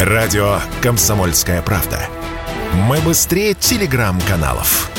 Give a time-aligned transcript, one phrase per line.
[0.00, 1.98] Радио «Комсомольская правда».
[2.74, 4.90] Мы быстрее телеграм-каналов.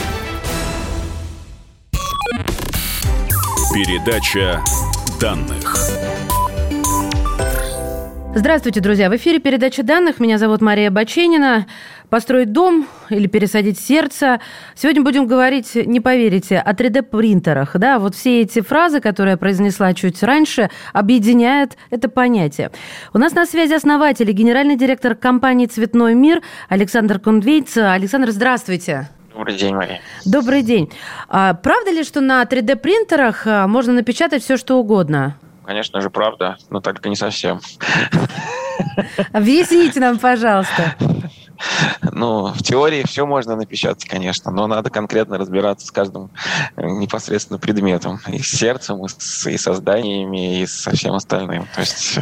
[3.72, 4.60] Передача
[5.20, 5.97] данных.
[8.38, 9.10] Здравствуйте, друзья.
[9.10, 10.20] В эфире передача данных.
[10.20, 11.66] Меня зовут Мария Баченина.
[12.12, 14.40] Построить дом или пересадить сердце.
[14.76, 17.76] Сегодня будем говорить, не поверите, о 3D-принтерах.
[17.80, 22.70] Да, вот все эти фразы, которые я произнесла чуть раньше, объединяют это понятие.
[23.12, 27.76] У нас на связи основатель и генеральный директор компании «Цветной мир» Александр Кундвейц.
[27.76, 29.10] Александр, здравствуйте.
[29.34, 30.00] Добрый день, Мария.
[30.26, 30.92] Добрый день.
[31.28, 35.38] А, правда ли, что на 3D-принтерах а, можно напечатать все, что угодно?
[35.68, 37.60] Конечно же, правда, но только не совсем.
[39.34, 40.96] Объясните нам, пожалуйста.
[42.18, 46.32] Ну, в теории все можно напечатать, конечно, но надо конкретно разбираться с каждым
[46.76, 48.20] э, непосредственно предметом.
[48.28, 51.68] И с сердцем, и с, и со зданиями, и со всем остальным.
[51.76, 52.18] То есть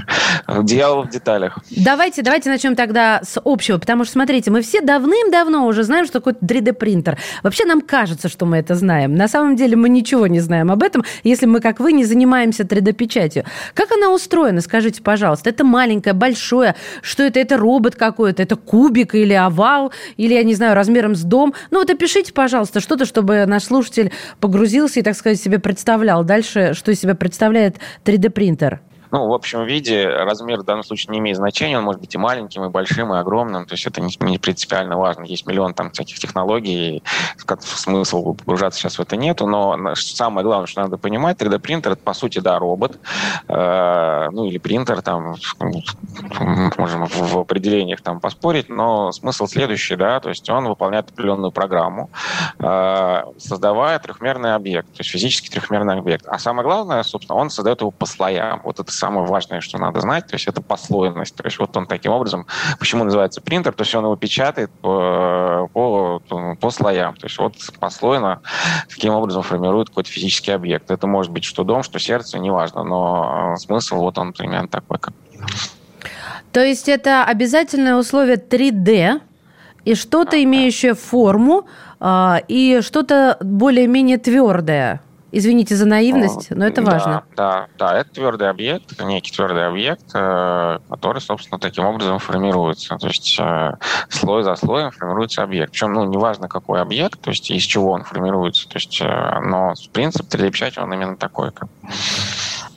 [0.47, 1.59] э, дьявол в деталях.
[1.71, 6.19] Давайте, давайте начнем тогда с общего, потому что, смотрите, мы все давным-давно уже знаем, что
[6.19, 7.17] такое 3D-принтер.
[7.41, 9.15] Вообще нам кажется, что мы это знаем.
[9.15, 12.63] На самом деле мы ничего не знаем об этом, если мы, как вы, не занимаемся
[12.63, 13.45] 3D-печатью.
[13.73, 15.49] Как она устроена, скажите, пожалуйста?
[15.49, 16.75] Это маленькое, большое?
[17.01, 17.39] Что это?
[17.39, 18.43] Это робот какой-то?
[18.43, 19.84] Это кубик или овал?
[20.17, 21.53] Или, я не знаю, размером с дом.
[21.71, 26.73] Ну вот опишите, пожалуйста, что-то, чтобы наш слушатель погрузился и, так сказать, себе представлял дальше,
[26.73, 28.81] что из себя представляет 3D-принтер.
[29.11, 31.77] Ну, в общем виде размер в данном случае не имеет значения.
[31.77, 33.65] Он может быть и маленьким, и большим, и огромным.
[33.65, 35.23] То есть это не, не принципиально важно.
[35.23, 37.03] Есть миллион там всяких технологий,
[37.59, 39.47] смысл погружаться сейчас в это нету.
[39.47, 42.99] Но самое главное, что надо понимать, 3D-принтер это, по сути, да, робот.
[43.47, 45.35] Э, ну, или принтер, там,
[46.77, 52.09] можем в определениях там поспорить, но смысл следующий, да, то есть он выполняет определенную программу,
[52.59, 56.25] э, создавая трехмерный объект, то есть физически трехмерный объект.
[56.27, 58.61] А самое главное, собственно, он создает его по слоям.
[58.63, 61.35] Вот это самое важное, что надо знать, то есть это послойность.
[61.35, 62.47] То есть вот он таким образом,
[62.79, 66.21] почему называется принтер, то есть он его печатает по, по,
[66.59, 67.15] по слоям.
[67.15, 68.41] То есть вот послойно
[68.89, 70.91] таким образом формирует какой-то физический объект.
[70.91, 74.99] Это может быть что дом, что сердце, неважно, но смысл вот он примерно такой.
[76.51, 79.21] То есть это обязательное условие 3D,
[79.85, 81.67] и что-то, имеющее форму,
[81.99, 85.01] а, и что-то более-менее твердое.
[85.37, 87.23] Извините за наивность, но это важно.
[87.35, 92.95] Да, да, да, это твердый объект, некий твердый объект, э, который, собственно, таким образом формируется.
[92.95, 93.73] То есть э,
[94.07, 95.73] слой за слоем формируется объект.
[95.73, 98.69] Причем, ну, неважно, какой объект, то есть из чего он формируется.
[98.69, 101.51] То есть, э, но принцип 3D-печати, он именно такой.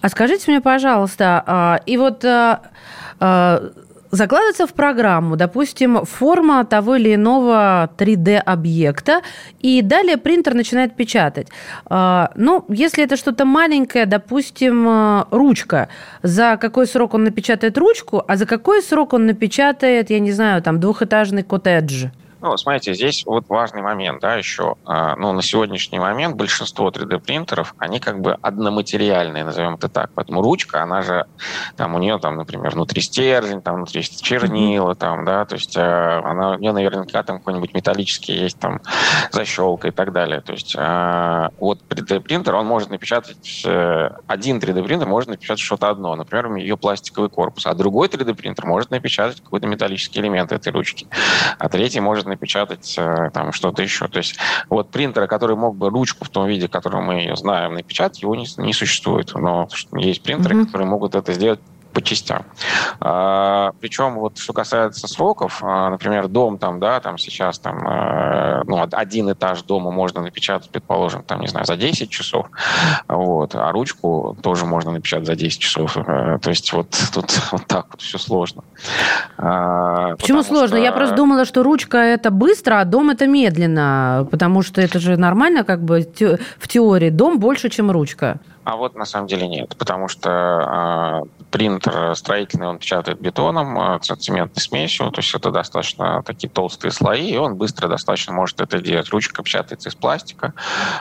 [0.01, 2.25] А скажите мне, пожалуйста, а, и вот
[4.11, 9.23] закладывается в программу, допустим, форма того или иного 3D-объекта,
[9.61, 11.49] и далее принтер начинает печатать.
[11.87, 15.89] А, ну, если это что-то маленькое, допустим, э, ручка,
[16.23, 20.63] за какой срок он напечатает ручку, а за какой срок он напечатает, я не знаю,
[20.63, 22.07] там, двухэтажный коттедж?
[22.41, 24.77] Ну, смотрите, здесь вот важный момент, да, еще.
[24.85, 30.11] А, ну, на сегодняшний момент большинство 3D-принтеров, они как бы одноматериальные, назовем это так.
[30.15, 31.27] Поэтому ручка, она же,
[31.77, 36.23] там, у нее, там, например, внутри стержень, там, внутри чернила, там, да, то есть а,
[36.25, 38.81] она, у нее наверняка там какой-нибудь металлический есть, там,
[39.33, 40.41] защелка и так далее.
[40.41, 46.15] То есть а, вот 3D-принтер, он может напечатать, э, один 3D-принтер может напечатать что-то одно,
[46.15, 51.09] например, ее пластиковый корпус, а другой 3D-принтер может напечатать какой-то металлический элемент этой ручки,
[51.59, 54.09] а третий может напечатать э, там что-то еще.
[54.09, 54.37] То есть
[54.69, 58.23] вот принтера, который мог бы ручку в том виде, в котором мы ее знаем, напечатать,
[58.23, 59.33] его не, не существует.
[59.35, 60.67] Но есть принтеры, mm-hmm.
[60.67, 61.61] которые могут это сделать
[61.99, 62.45] по частям.
[63.01, 68.63] А, причем вот что касается сроков, а, например, дом там, да, там сейчас там, а,
[68.67, 72.47] ну, один этаж дома можно напечатать, предположим, там, не знаю, за 10 часов,
[73.09, 75.97] вот, а ручку тоже можно напечатать за 10 часов.
[75.97, 78.63] А, то есть вот тут вот так вот все сложно.
[79.37, 80.77] Почему сложно?
[80.77, 80.85] Что...
[80.85, 85.17] Я просто думала, что ручка это быстро, а дом это медленно, потому что это же
[85.17, 86.07] нормально как бы
[86.61, 87.11] в теории.
[87.11, 88.39] Дом больше, чем ручка.
[88.65, 93.99] А вот на самом деле нет, потому что э, принтер строительный, он печатает бетоном, э,
[94.01, 98.81] цементной смесью, то есть это достаточно такие толстые слои, и он быстро достаточно может это
[98.81, 99.09] делать.
[99.11, 100.55] Ручка печатается из пластика,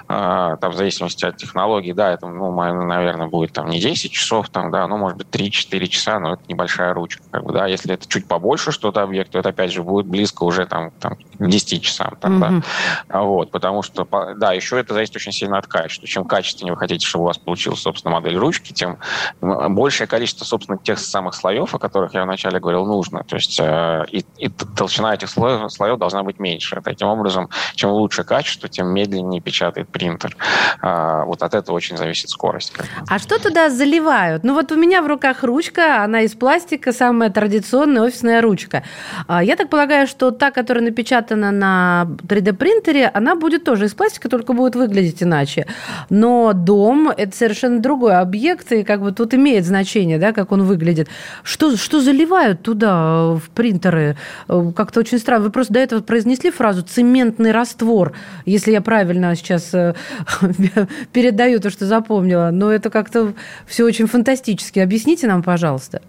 [0.07, 4.49] э, там в зависимости от технологии, да, это, ну, наверное, будет там не 10 часов,
[4.49, 7.93] там, да, ну, может быть, 3-4 часа, но это небольшая ручка, как бы, да, если
[7.93, 11.47] это чуть побольше что-то объект, то это, опять же, будет близко уже там, там к
[11.47, 12.63] 10 часам, там, mm-hmm.
[13.09, 14.07] да, вот, потому что,
[14.37, 16.07] да, еще это зависит очень сильно от качества.
[16.07, 18.97] Чем качественнее вы хотите, чтобы у вас получилась, собственно, модель ручки, тем
[19.39, 23.23] большее количество, собственно, тех самых слоев, о которых я вначале говорил, нужно.
[23.23, 26.81] То есть э, и, и толщина этих слоев, слоев должна быть меньше.
[26.83, 30.35] Таким образом, чем лучше качество, тем медленнее печатает принтер.
[30.81, 32.73] А, вот от этого очень зависит скорость.
[33.07, 34.43] А что туда заливают?
[34.43, 38.83] Ну вот у меня в руках ручка, она из пластика, самая традиционная офисная ручка.
[39.27, 44.27] А, я так полагаю, что та, которая напечатана на 3D-принтере, она будет тоже из пластика,
[44.27, 45.65] только будет выглядеть иначе.
[46.09, 50.63] Но дом– это совершенно другой объект, и как бы тут имеет значение, да, как он
[50.63, 51.07] выглядит.
[51.43, 54.17] Что, что заливают туда в принтеры?
[54.47, 55.45] Как-то очень странно.
[55.45, 58.13] Вы просто до этого произнесли фразу «цементный раствор»,
[58.45, 59.93] если я правильно сейчас э,
[61.13, 62.49] передаю то, что запомнила.
[62.51, 63.33] Но это как-то
[63.65, 64.79] все очень фантастически.
[64.79, 66.01] Объясните нам, пожалуйста.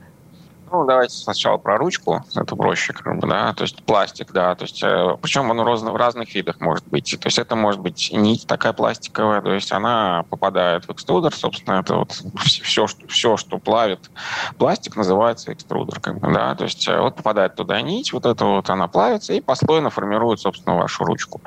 [0.70, 4.65] Ну, давайте сначала про ручку, это проще, как бы, да, то есть пластик, да, то
[4.65, 8.47] есть, э, причем он в разных видах может быть, то есть это может быть нить
[8.47, 13.59] такая пластиковая, то есть она попадает в экструдер, собственно, это вот все, что, все, что
[13.59, 14.11] плавит
[14.59, 18.44] пластик, называется экструдер, как бы, да, то есть э, вот попадает туда нить, вот это
[18.44, 21.41] вот она плавится и послойно формирует, собственно, вашу ручку.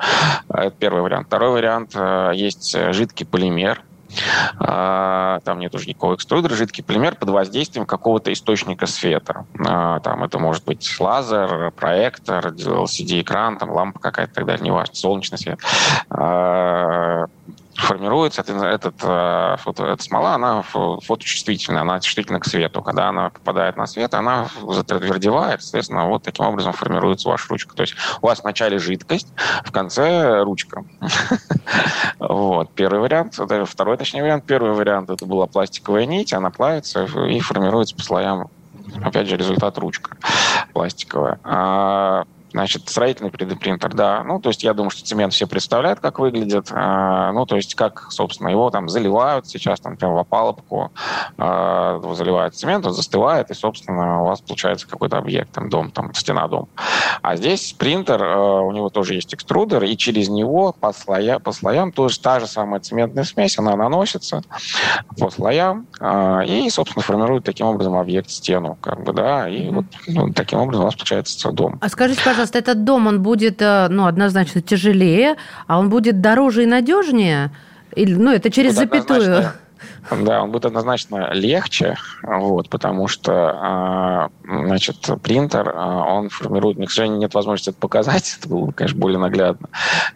[0.48, 1.28] Это первый вариант.
[1.28, 3.82] Второй вариант, э, есть жидкий полимер,
[4.58, 9.46] там нет уже никакого экструдера, жидкий полимер под воздействием какого-то источника света.
[9.58, 14.94] А, там это может быть лазер, проектор, LCD-экран, там лампа какая-то и так далее, неважно,
[14.94, 15.58] солнечный свет
[16.10, 17.26] а,
[17.74, 22.82] формируется, этот, э, фото, эта смола, она фоточувствительная, она чувствительна к свету.
[22.82, 27.74] Когда она попадает на свет, она затвердевает, соответственно, вот таким образом формируется ваша ручка.
[27.74, 29.28] То есть у вас в начале жидкость,
[29.64, 30.84] в конце ручка.
[32.18, 33.34] Вот, первый вариант.
[33.34, 34.44] Второй, точнее, вариант.
[34.46, 38.48] Первый вариант, это была пластиковая нить, она плавится и формируется по слоям
[39.02, 40.16] опять же, результат ручка
[40.72, 41.38] пластиковая.
[42.52, 44.22] Значит, строительный 3D-принтер, да.
[44.24, 46.68] Ну, то есть я думаю, что цемент все представляют, как выглядит.
[46.70, 50.92] А, ну, то есть как, собственно, его там заливают сейчас, там, прям в опалубку
[51.38, 56.12] а, заливают цемент, он застывает, и, собственно, у вас получается какой-то объект, там, дом, там,
[56.14, 56.68] стена дом.
[57.22, 61.52] А здесь принтер, а, у него тоже есть экструдер, и через него по, слоя, по
[61.52, 64.42] слоям тоже та же самая цементная смесь, она наносится
[65.18, 65.86] по слоям,
[66.46, 69.74] и, собственно, формирует таким образом объект стену, как бы, да, и mm-hmm.
[69.74, 71.78] вот ну, таким образом у вас получается дом.
[71.80, 75.36] А скажите, пожалуйста, пожалуйста, этот дом, он будет, э, ну, однозначно тяжелее,
[75.66, 77.50] а он будет дороже и надежнее?
[77.94, 79.52] Или, ну, это через вот запятую.
[80.10, 86.88] Да, он будет однозначно легче, вот, потому что, а, значит, принтер, а, он формирует, мне,
[86.88, 89.68] к сожалению, нет возможности это показать, это было бы, конечно, более наглядно.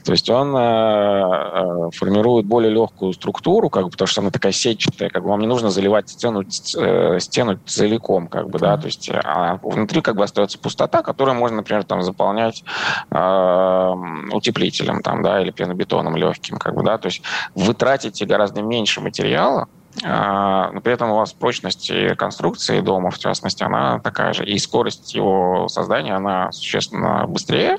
[0.04, 5.08] То есть он а, формирует более легкую структуру, как бы, потому что она такая сетчатая,
[5.08, 9.08] как бы вам не нужно заливать стену, э, стену целиком, как бы, да, то есть
[9.12, 12.64] а внутри как бы остается пустота, которую можно, например, там заполнять
[13.10, 17.22] утеплителем, там, да, или пенобетоном легким, как бы, да, то есть
[17.54, 19.68] вы тратите гораздо меньше материала,
[20.02, 24.44] но при этом у вас прочность конструкции дома, в частности, она такая же.
[24.44, 27.78] И скорость его создания, она существенно быстрее.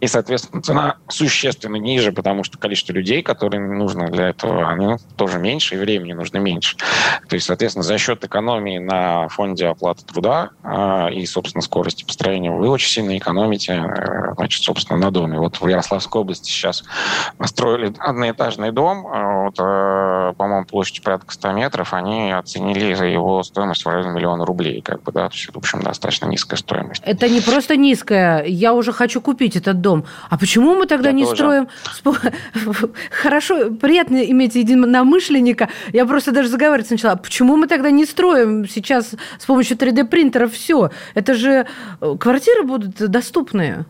[0.00, 5.38] И, соответственно, цена существенно ниже, потому что количество людей, которые нужно для этого, они тоже
[5.38, 6.76] меньше, и времени нужно меньше.
[7.28, 12.50] То есть, соответственно, за счет экономии на фонде оплаты труда а, и, собственно, скорости построения
[12.50, 15.38] вы очень сильно экономите, э, значит, собственно, на доме.
[15.38, 16.84] Вот в Ярославской области сейчас
[17.38, 23.42] построили одноэтажный дом, а, вот, э, по-моему, площадь порядка 100 метров, они оценили за его
[23.42, 24.80] стоимость в районе миллиона рублей.
[24.82, 27.02] Как бы, да, то есть, в общем, достаточно низкая стоимость.
[27.04, 28.44] Это не просто низкая.
[28.44, 30.04] Я уже хочу купить этот дом.
[30.28, 31.36] А почему мы тогда Я не тоже.
[31.36, 31.68] строим...
[33.10, 35.68] Хорошо, приятно иметь единомышленника.
[35.92, 37.16] Я просто даже заговаривать начала.
[37.16, 40.90] Почему мы тогда не строим сейчас с помощью 3D-принтера все?
[41.14, 41.66] Это же
[42.00, 43.84] э, квартиры будут доступные.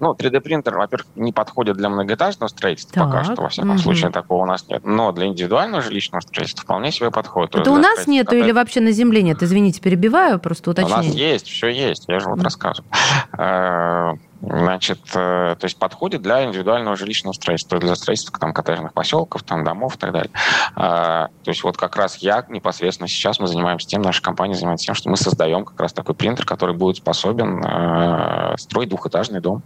[0.00, 3.10] Ну, 3D-принтер, во-первых, не подходит для многоэтажного строительства так.
[3.10, 3.78] пока что, во всяком угу.
[3.78, 4.82] случае, такого у нас нет.
[4.84, 7.54] Но для индивидуального жилищного строительства вполне себе подходит.
[7.54, 9.42] Это у нас нету или вообще на земле нет?
[9.42, 11.02] Извините, перебиваю, просто уточнение.
[11.02, 12.90] У нас есть, все есть, я же вот рассказываю.
[13.38, 19.42] Э, Значит, э, то есть подходит для индивидуального жилищного строительства, для строительства там, коттеджных поселков,
[19.42, 20.30] там, домов и так далее.
[20.76, 24.86] А, то есть вот как раз я непосредственно сейчас мы занимаемся тем, наша компания занимается
[24.86, 29.62] тем, что мы создаем как раз такой принтер, который будет способен э, строить двухэтажный дом.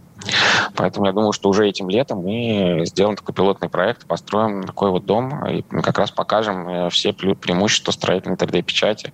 [0.75, 5.05] Поэтому я думаю, что уже этим летом мы сделаем такой пилотный проект, построим такой вот
[5.05, 9.13] дом и как раз покажем э, все преимущества строительной 3D-печати.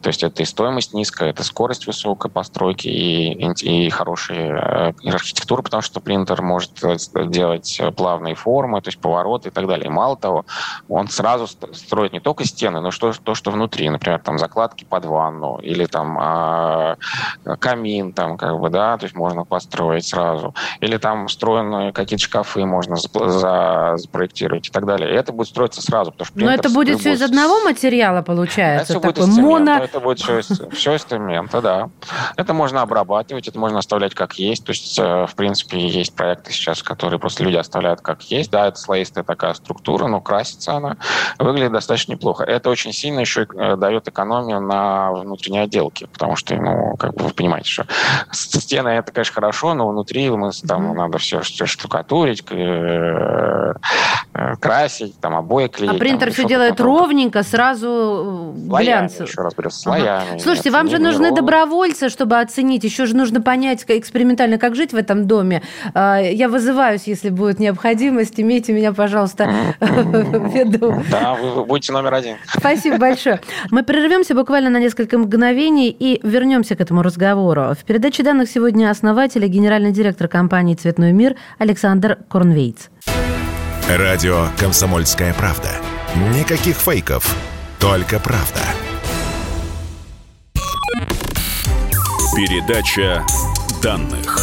[0.00, 5.62] То есть это и стоимость низкая, это скорость высокой постройки и, и, и хорошие архитектуру,
[5.62, 6.72] потому что принтер может
[7.30, 9.86] делать плавные формы, то есть повороты и так далее.
[9.86, 10.44] И мало того,
[10.88, 15.04] он сразу строит не только стены, но что, то, что внутри, например, там закладки под
[15.04, 16.96] ванну или там э,
[17.58, 20.54] камин, там как бы, да, то есть можно построить сразу.
[20.80, 25.10] Или там встроенные какие-то шкафы можно за, запроектировать и так далее.
[25.10, 26.12] И это будет строиться сразу.
[26.12, 28.94] Потому что Но это будет все из одного материала, получается?
[28.94, 29.78] Это будет из моно...
[29.78, 30.40] это будет все,
[30.72, 31.90] все из цемента, да.
[32.36, 34.64] Это можно обрабатывать, это можно оставлять как есть.
[34.64, 38.50] То есть, э, в принципе, есть проекты сейчас, которые просто люди оставляют как есть.
[38.50, 40.96] Да, это слоистая такая структура, но красится она.
[41.38, 42.44] Выглядит достаточно неплохо.
[42.44, 47.24] Это очень сильно еще э, дает экономию на внутренней отделке, потому что, ну, как бы
[47.24, 47.86] вы понимаете, что
[48.32, 53.74] стены это, конечно, хорошо, но внутри мы, там надо все, все штукатурить, э,
[54.60, 55.92] красить, там обои клеить.
[55.92, 59.26] А принтер все делает ровненько, сразу глянцево.
[59.26, 60.28] Еще раз говорю, слоями.
[60.30, 60.38] Ага.
[60.38, 62.84] Слушайте, вам же нужны добровольцы, чтобы оценить.
[62.84, 65.62] Еще же нужно понять экспериментально, как жить в этом доме.
[65.94, 68.40] А, я вызываюсь, если будет необходимость.
[68.40, 69.48] Имейте меня, пожалуйста,
[69.80, 71.02] в виду.
[71.10, 72.36] Да, вы будете номер один.
[72.46, 73.40] Спасибо большое.
[73.70, 77.74] Мы прервемся буквально на несколько мгновений и вернемся к этому разговору.
[77.78, 82.88] В передаче данных сегодня основатель и генеральный директор компании «Цветной мир» Александр Корнвейтс.
[83.88, 85.70] Радио «Комсомольская правда».
[86.34, 87.36] Никаких фейков,
[87.78, 88.60] только правда.
[92.34, 93.24] Передача
[93.82, 94.38] данных.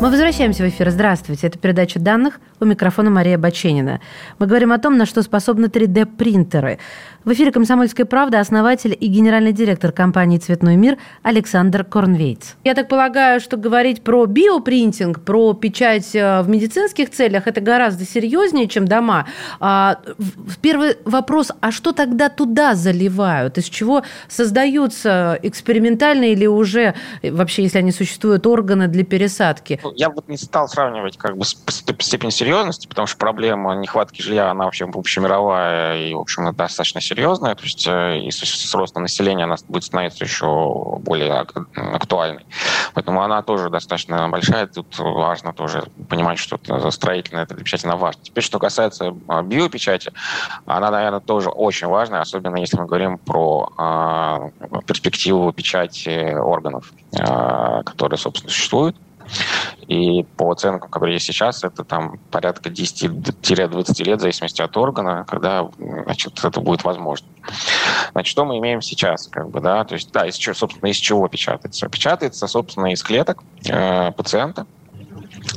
[0.00, 0.88] Мы возвращаемся в эфир.
[0.88, 1.48] Здравствуйте.
[1.48, 2.40] Это передача данных.
[2.58, 4.00] У микрофона Мария Баченина.
[4.38, 6.78] Мы говорим о том, на что способны 3D-принтеры.
[7.22, 12.54] В эфире «Комсомольская правда» основатель и генеральный директор компании «Цветной мир» Александр Корнвейтс.
[12.64, 18.06] Я так полагаю, что говорить про биопринтинг, про печать э, в медицинских целях, это гораздо
[18.06, 19.26] серьезнее, чем дома.
[19.60, 19.98] А,
[20.62, 23.58] первый вопрос, а что тогда туда заливают?
[23.58, 29.78] Из чего создаются экспериментальные или уже, вообще, если они существуют, органы для пересадки?
[29.84, 34.50] Ну, я вот не стал сравнивать как бы степень серьезности, потому что проблема нехватки жилья,
[34.50, 39.44] она вообще общемировая и, в общем, достаточно серьезная, то есть э, и с ростом населения
[39.44, 41.32] она будет становиться еще более
[41.74, 42.46] актуальной.
[42.94, 44.68] Поэтому она тоже достаточно большая.
[44.68, 46.58] Тут важно тоже понимать, что
[46.90, 48.20] строительная эта печать, она важна.
[48.22, 50.12] Теперь, что касается а, биопечати,
[50.66, 57.82] она, наверное, тоже очень важная, особенно если мы говорим про э, перспективу печати органов, э,
[57.84, 58.96] которые, собственно, существуют.
[59.86, 65.24] И по оценкам, которые есть сейчас, это там порядка 10-20 лет, в зависимости от органа,
[65.28, 67.26] когда значит, это будет возможно.
[68.12, 69.26] Значит, что мы имеем сейчас?
[69.28, 69.84] Как бы, да?
[69.84, 71.88] То есть, да, из, собственно, из чего печатается?
[71.88, 74.66] Печатается, собственно, из клеток э, пациента,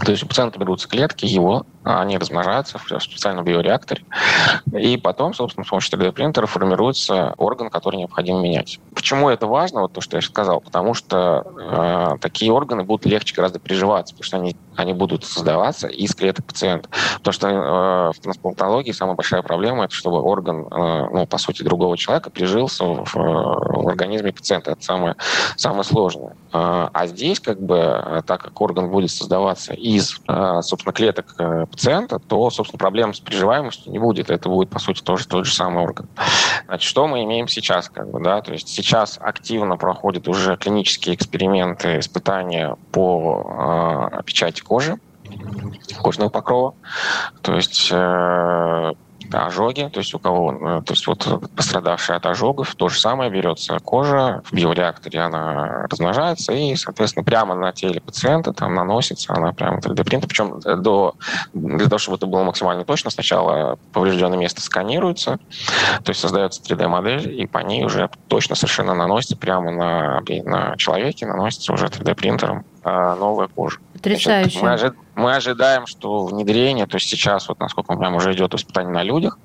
[0.04, 4.04] то есть у пациента берутся клетки, его, они размножаются в специальном биореакторе,
[4.72, 8.80] и потом, собственно, с помощью 3D-принтера формируется орган, который необходимо менять.
[8.96, 10.62] Почему это важно, вот то, что я сказал?
[10.62, 11.46] Потому что
[12.16, 16.46] э, такие органы будут легче гораздо приживаться, потому что они, они будут создаваться из клеток
[16.46, 16.90] пациента.
[17.18, 21.64] Потому что э, в трансплантологии самая большая проблема– это чтобы орган, э, ну, по сути,
[21.64, 24.72] другого человека прижился в, в организме пациента.
[24.72, 25.16] Это самое,
[25.58, 26.36] самое сложное.
[26.54, 31.36] Э, а здесь, как бы, э, так как орган будет создаваться из, э, собственно, клеток
[31.38, 34.30] э, пациента, то, собственно, проблем с приживаемостью не будет.
[34.30, 36.08] Это будет, по сути, тоже тот же самый орган.
[36.68, 37.90] Значит, что мы имеем сейчас?
[37.90, 38.42] Как бы, да?
[38.42, 45.00] То есть сейчас активно проходят уже клинические эксперименты, испытания по э, печати кожи
[46.00, 46.76] кожного покрова.
[47.42, 48.94] То есть э,
[49.32, 53.32] ожоги, то есть у кого, э, то есть вот пострадавший от ожогов, то же самое,
[53.32, 59.54] берется кожа, в биореакторе она размножается и, соответственно, прямо на теле пациента там наносится, она
[59.54, 61.16] прямо 3D-принта, причем до,
[61.54, 65.40] для того, чтобы это было максимально точно, сначала поврежденное место сканируется,
[66.04, 71.26] то есть создается 3D-модель, и по ней уже точно совершенно наносится прямо на, на человеке,
[71.26, 73.80] наносится уже 3D-принтером э, новая кожа.
[73.94, 74.60] Потрясающе.
[74.62, 74.94] Мы, ожи...
[75.16, 79.38] мы ожидаем, что внедрение, то есть сейчас, вот насколько прям уже идет испытание на людях,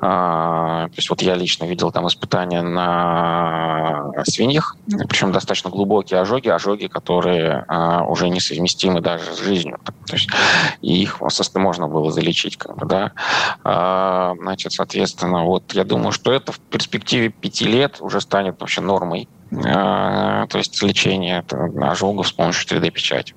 [0.00, 4.76] а, то есть вот я лично видел там испытания на свиньях,
[5.08, 9.78] причем достаточно глубокие ожоги, ожоги, которые а, уже несовместимы даже с жизнью.
[10.06, 10.30] То есть
[10.80, 11.20] их
[11.54, 13.12] можно было залечить, как бы, да.
[13.64, 18.80] А, значит, соответственно, вот я думаю, что это в перспективе пяти лет уже станет вообще
[18.80, 21.44] нормой а, то есть лечение
[21.80, 23.34] ожогов с помощью 3D-печати.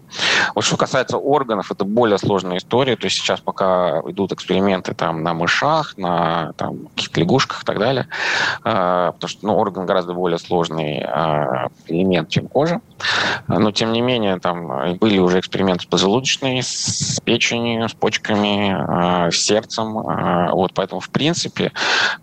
[0.53, 2.95] Вот что касается органов, это более сложная история.
[2.95, 7.79] То есть сейчас пока идут эксперименты там на мышах, на там, каких-то лягушках и так
[7.79, 8.07] далее,
[8.63, 12.81] а, потому что ну, орган гораздо более сложный а, элемент, чем кожа.
[13.47, 19.35] Но, тем не менее, там были уже эксперименты с поджелудочной, с печенью, с почками, с
[19.35, 19.93] сердцем.
[19.93, 21.73] Вот, поэтому, в принципе,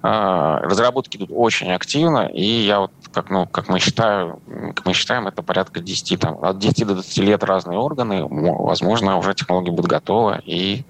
[0.01, 4.39] разработки идут очень активно, и я вот как, ну, как мы считаем,
[4.75, 9.19] как мы считаем, это порядка 10, там, от 10 до 20 лет разные органы, возможно,
[9.19, 10.41] уже технология будет готова.
[10.45, 10.85] И,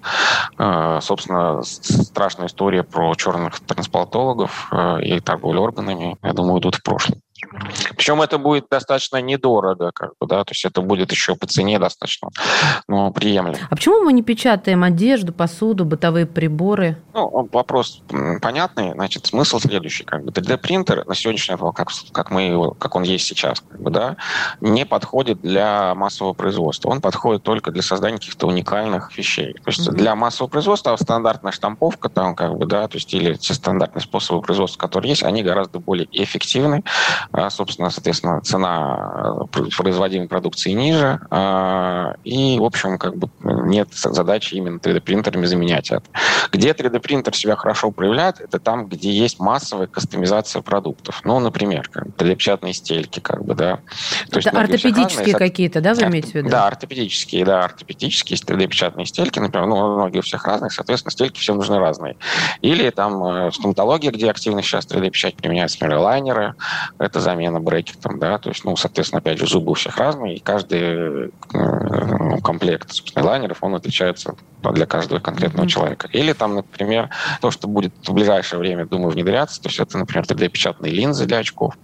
[0.57, 6.83] э, собственно, страшная история про черных трансплантологов э, и торговлю органами, я думаю, идут в
[6.83, 7.19] прошлое.
[7.95, 11.79] Причем это будет достаточно недорого, как бы, да, то есть это будет еще по цене
[11.79, 12.29] достаточно
[12.87, 13.57] ну, приемлемо.
[13.69, 16.97] А почему мы не печатаем одежду, посуду, бытовые приборы?
[17.13, 18.01] Ну, вопрос
[18.41, 18.93] понятный.
[18.93, 20.03] Значит, смысл следующий.
[20.03, 23.81] Как бы 3D-принтер на сегодняшний день, как, как, мы его, как он есть сейчас, как
[23.81, 24.17] бы, да,
[24.61, 26.89] не подходит для массового производства.
[26.89, 29.53] Он подходит только для создания каких-то уникальных вещей.
[29.53, 29.93] То есть mm-hmm.
[29.93, 34.41] для массового производства стандартная штамповка, там, как бы, да, то есть или те стандартные способы
[34.41, 36.83] производства, которые есть, они гораздо более эффективны.
[37.33, 41.19] А, собственно, соответственно, цена э, производимой продукции ниже.
[41.29, 46.03] А, и, в общем, как бы нет задачи именно 3D-принтерами заменять это.
[46.51, 51.21] Где 3D-принтер себя хорошо проявляет, это там, где есть массовая кастомизация продуктов.
[51.23, 53.79] Ну, например, как 3D-печатные стельки, как бы, да.
[54.29, 56.49] То есть ортопедические какие-то, да, вы имеете в виду?
[56.49, 61.57] Да, ортопедические, да, ортопедические, 3D-печатные стельки, например, ну, многие у всех разных, соответственно, стельки всем
[61.57, 62.17] нужны разные.
[62.61, 66.55] Или там э, стоматология, где активно сейчас 3D-печать применяется, например, лайнеры,
[66.99, 70.39] это замена брекетом, да, то есть, ну, соответственно, опять же, зубы у всех разные, и
[70.39, 71.31] каждый
[72.41, 75.69] комплект, собственно, лайнеров, он отличается для каждого конкретного mm-hmm.
[75.69, 76.07] человека.
[76.11, 77.09] Или там, например,
[77.41, 81.39] то, что будет в ближайшее время, думаю, внедряться, то есть это, например, 3D-печатные линзы для
[81.39, 81.75] очков,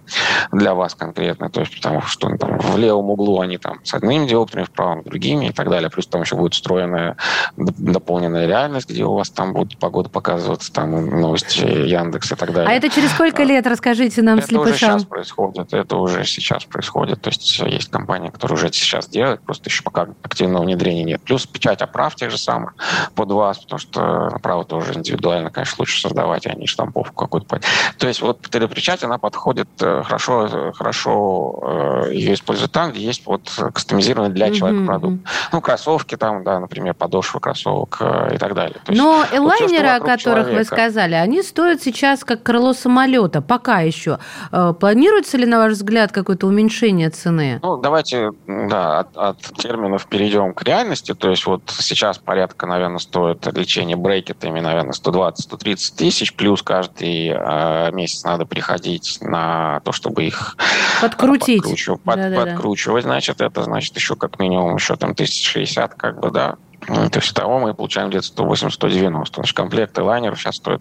[0.52, 3.94] для вас конкретно, то есть потому что ну, там, в левом углу они там с
[3.94, 5.90] одним диоптрами, в правом другими и так далее.
[5.90, 7.16] Плюс там еще будет встроенная
[7.56, 12.70] дополненная реальность, где у вас там будет погода показываться, там новости Яндекс и так далее.
[12.70, 14.68] А это через сколько лет, расскажите нам, это слепышам?
[14.68, 17.22] Это уже сейчас происходит, это уже сейчас происходит.
[17.22, 20.08] То есть есть компания, которая уже сейчас делает, просто еще пока
[20.48, 21.20] активного внедрения нет.
[21.22, 22.74] Плюс печать оправ тех же самых
[23.14, 27.60] под вас, потому что право тоже индивидуально, конечно, лучше создавать, а не штамповку какую-то.
[27.98, 33.26] То есть вот 3D-печать, она подходит э, хорошо, хорошо э, ее используют там, где есть
[33.26, 34.86] вот кастомизированный для человека mm-hmm.
[34.86, 35.28] продукт.
[35.52, 38.76] Ну, кроссовки там, да, например, подошвы кроссовок э, и так далее.
[38.84, 40.58] То Но есть, элайнеры, о которых человека.
[40.58, 44.18] вы сказали, они стоят сейчас как крыло самолета, пока еще.
[44.50, 47.60] Планируется ли, на ваш взгляд, какое-то уменьшение цены?
[47.62, 51.14] Ну, давайте, да, от, от терминов перейдем к реальности.
[51.14, 57.92] То есть вот сейчас порядка, наверное, стоит лечение брекетами, наверное, 120-130 тысяч, плюс каждый э,
[57.92, 60.56] месяц надо приходить на то, чтобы их
[61.00, 63.10] подкрутить, подкручивать, под, да, подкручивать, да.
[63.10, 66.56] значит, это значит еще как минимум еще там 1060, как бы, да,
[66.86, 69.26] то есть того мы получаем где-то 180-190.
[69.34, 70.80] Значит, комплекты лайнеров сейчас стоят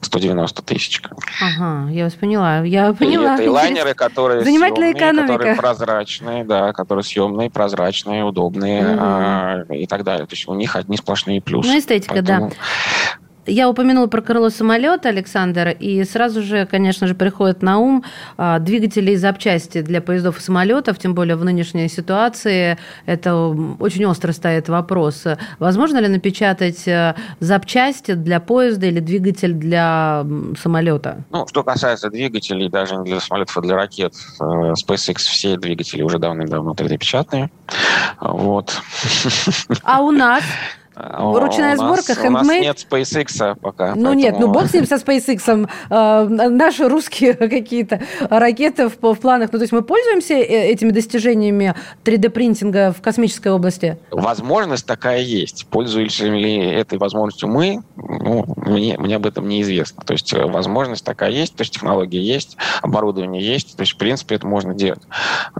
[0.00, 1.02] 190 тысяч.
[1.40, 2.60] Ага, я вас поняла.
[2.60, 3.32] Я поняла.
[3.32, 5.32] И это и лайнеры, которые съемные, экономика.
[5.32, 8.98] которые прозрачные, да, которые съемные, прозрачные, удобные угу.
[9.00, 10.26] а, и так далее.
[10.26, 11.68] То есть у них одни сплошные плюсы.
[11.68, 12.50] Ну, эстетика, Поэтому...
[12.50, 12.56] да.
[13.48, 18.04] Я упомянула про крыло самолета, Александр, и сразу же, конечно же, приходит на ум
[18.36, 23.36] а, двигатели и запчасти для поездов и самолетов, тем более в нынешней ситуации это
[23.80, 25.24] очень остро стоит вопрос.
[25.58, 30.26] Возможно ли напечатать э, запчасти для поезда или двигатель для
[30.60, 31.24] самолета?
[31.30, 36.02] Ну, что касается двигателей, даже не для самолетов, а для ракет, э, SpaceX все двигатели
[36.02, 37.50] уже давным-давно 3D-печатные.
[38.20, 38.76] Вот.
[39.82, 40.44] А у нас?
[40.98, 42.28] Ручная у сборка, handmade?
[42.28, 43.94] У нас нет SpaceX пока.
[43.94, 44.14] Ну поэтому...
[44.14, 45.68] нет, ну бог с ним со SpaceX.
[45.90, 49.50] Э, наши русские какие-то ракеты в, в планах.
[49.52, 53.98] Ну то есть мы пользуемся э, этими достижениями 3D-принтинга в космической области?
[54.10, 55.66] Возможность такая есть.
[55.70, 57.82] Пользуемся ли этой возможностью мы?
[57.96, 60.02] Ну, мне, мне об этом неизвестно.
[60.04, 63.76] То есть э, возможность такая есть, то есть технология есть, оборудование есть.
[63.76, 65.02] То есть в принципе это можно делать.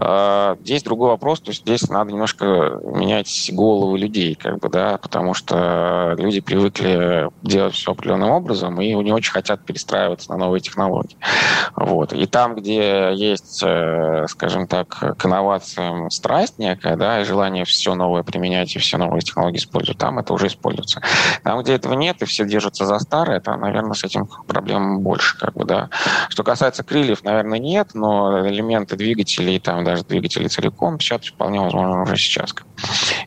[0.01, 1.39] Э, здесь другой вопрос.
[1.39, 6.39] То есть здесь надо немножко менять головы людей, как бы, да, потому потому что люди
[6.39, 11.17] привыкли делать все определенным образом и не очень хотят перестраиваться на новые технологии.
[11.75, 12.13] Вот.
[12.13, 17.93] И там, где есть, э, скажем так, к инновациям страсть некая, да, и желание все
[17.93, 21.01] новое применять и все новые технологии использовать, там это уже используется.
[21.43, 25.37] Там, где этого нет, и все держатся за старое, там, наверное, с этим проблем больше.
[25.37, 25.89] Как бы, да.
[26.29, 32.01] Что касается крыльев, наверное, нет, но элементы двигателей, там даже двигатели целиком печатать вполне возможно
[32.01, 32.55] уже сейчас.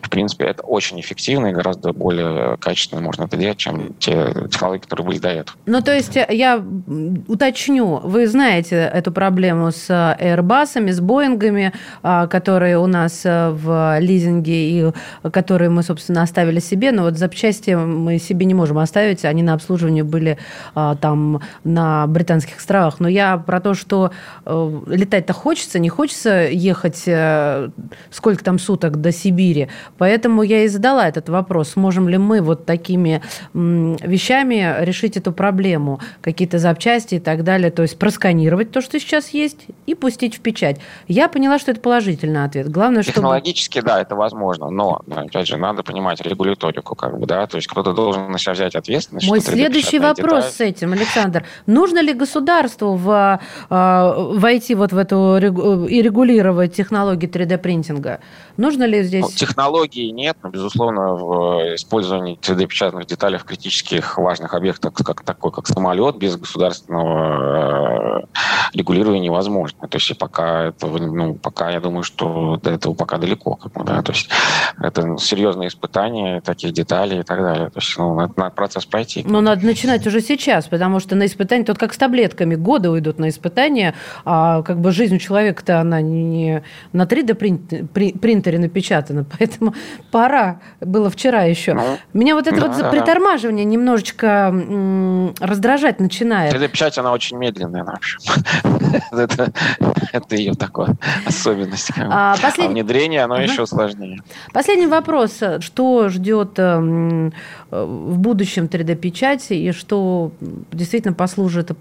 [0.01, 4.81] В принципе, это очень эффективно и гораздо более качественно можно это делать, чем те технологии,
[4.81, 5.59] которые были до этого.
[5.67, 6.63] Ну, то есть я
[7.29, 13.99] уточню, вы знаете эту проблему с Airbus, с Боингами, а, которые у нас э, в
[14.01, 14.93] лизинге и
[15.31, 19.55] которые мы, собственно, оставили себе, но вот запчасти мы себе не можем оставить, они на
[19.55, 20.39] обслуживании были
[20.75, 23.01] а, там на Британских островах.
[23.01, 24.13] Но я про то, что
[24.45, 27.71] э, летать-то хочется, не хочется ехать э,
[28.11, 29.69] сколько там суток до Сибири.
[29.99, 33.23] Поэтому я и задала этот вопрос, сможем ли мы вот такими
[33.55, 39.31] вещами решить эту проблему, какие-то запчасти и так далее, то есть просканировать то, что сейчас
[39.31, 40.81] есть, и пустить в печать.
[41.09, 42.68] Я поняла, что это положительный ответ.
[42.68, 43.12] Главное, что...
[43.12, 47.68] Технологически, да, это возможно, но, опять же, надо понимать регуляторику, как бы, да, то есть
[47.68, 49.29] кто-то должен на себя взять ответственность.
[49.29, 50.53] Мой следующий вопрос деталь...
[50.53, 51.45] с этим, Александр.
[51.66, 53.40] Нужно ли государству в,
[53.71, 58.21] э, войти вот в эту и регулировать технологии 3D-принтинга?
[58.57, 59.23] Нужно ли здесь...
[59.23, 59.31] Ну,
[59.73, 65.67] технологии нет, но, безусловно, в использовании 3D-печатных деталей в критических важных объектах, как такой, как
[65.67, 69.89] самолет, без государственного э, регулирования невозможно.
[69.89, 73.57] То есть пока этого, ну, пока я думаю, что до этого пока далеко.
[73.57, 74.03] Как бы, да?
[74.03, 74.29] То есть
[74.79, 77.71] это серьезные испытания таких деталей и так далее.
[77.71, 79.25] То есть ну, надо, надо процесс пройти.
[79.27, 83.19] Но надо начинать уже сейчас, потому что на испытания, тут как с таблетками, годы уйдут
[83.19, 89.62] на испытания, а как бы жизнь у человека-то она не на 3D-принтере напечатана, поэтому
[90.11, 91.75] пора, было вчера еще.
[91.75, 96.55] Ну, Меня вот это да, вот да, притормаживание немножечко м- раздражать начинает.
[96.55, 98.20] 3D-печать, она очень медленная, в общем.
[99.12, 99.53] это,
[100.12, 100.96] это ее такая
[101.27, 101.90] особенность.
[101.98, 102.66] А, послед...
[102.66, 104.22] а внедрение, оно еще сложнее.
[104.53, 105.40] Последний вопрос.
[105.61, 107.33] Что ждет эм,
[107.70, 110.33] в будущем 3D-печати и что
[110.72, 111.72] действительно послужит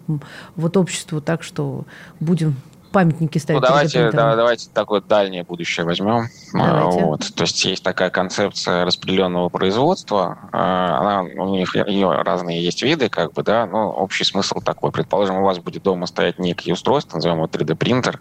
[0.55, 1.85] вот обществу так, что
[2.19, 2.55] будем
[2.91, 3.61] памятники ставить.
[3.61, 6.27] Ну, давайте, да, давайте такое дальнее будущее возьмем.
[6.53, 7.03] Давайте.
[7.03, 7.33] Вот.
[7.33, 10.37] То есть есть такая концепция распределенного производства.
[10.51, 14.91] А, она, у них ее разные есть виды, как бы, да, но общий смысл такой.
[14.91, 18.19] Предположим, у вас будет дома стоять некие устройства, назовем его 3D-принтер.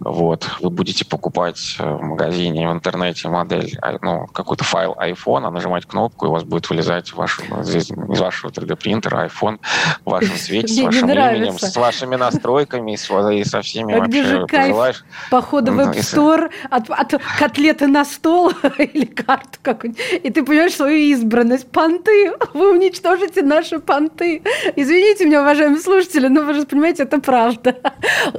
[0.00, 0.48] Вот.
[0.60, 5.86] Вы будете покупать в магазине, в интернете модель, а, ну, какой-то файл iPhone, а нажимать
[5.86, 9.58] кнопку, и у вас будет вылезать ваш, из вашего 3D-принтера iPhone
[10.04, 14.46] в вашем цвете, с вашим именем, с вашими настройками и со всеми а где же
[14.46, 20.44] кайф похода в App Store, от, от котлеты на стол или карту какую-нибудь, и ты
[20.44, 21.70] понимаешь свою избранность.
[21.70, 24.42] Понты, вы уничтожите наши понты.
[24.76, 27.76] Извините меня, уважаемые слушатели, но вы же понимаете, это правда.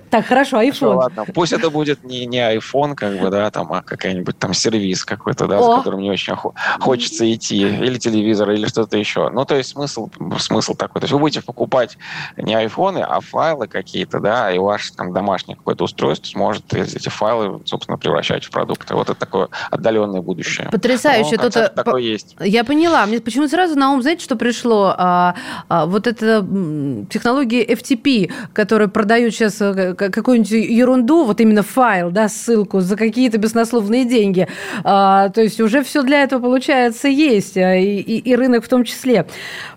[0.10, 0.66] Так, хорошо, iPhone.
[0.66, 4.54] Хорошо, ладно, пусть это будет не, не iPhone, как бы, да, там, а какая-нибудь там
[4.54, 5.74] сервис какой-то, да, О.
[5.74, 6.36] с которым не очень
[6.80, 9.30] хочется идти, или телевизор, или что-то еще.
[9.30, 11.02] Ну, то есть смысл, смысл такой.
[11.02, 11.98] То есть вы будете покупать
[12.38, 17.10] не айфоны, а файлы какие-то, да, и ваш там домашний домашнее какое-то устройство сможет эти
[17.10, 18.96] файлы, собственно, превращать в продукты.
[18.96, 20.70] Вот это такое отдаленное будущее.
[20.72, 21.38] Потрясающе.
[21.38, 22.36] Ну, Тут такое есть.
[22.40, 23.06] Я поняла.
[23.06, 24.94] Мне почему сразу на ум, знаете, что пришло?
[24.98, 25.36] А,
[25.70, 26.46] а, вот эта
[27.10, 33.38] технология FTP, которая продают сейчас э, какую-нибудь ерунду, вот именно файл, да, ссылку за какие-то
[33.38, 34.48] беснословные деньги.
[34.84, 37.58] А, то есть уже все для этого, получается, есть.
[37.58, 39.26] А, и, и, и рынок в том числе.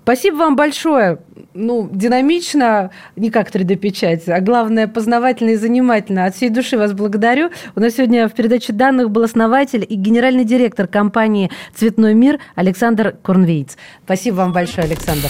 [0.08, 1.18] Спасибо вам большое.
[1.52, 6.24] Ну, динамично, не как 3D-печать, а главное, познавательно и занимательно.
[6.24, 7.50] От всей души вас благодарю.
[7.76, 13.18] У нас сегодня в передаче данных был основатель и генеральный директор компании «Цветной мир» Александр
[13.22, 13.76] Корнвейц.
[14.06, 15.28] Спасибо вам большое, Александр.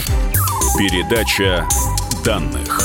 [0.79, 1.67] Передача
[2.25, 2.81] данных.